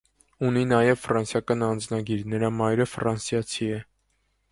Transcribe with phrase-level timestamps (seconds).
[0.45, 3.79] Ունի նաև ֆրանսիական անձնագիր, նրա մայրը ֆրանսիացի է։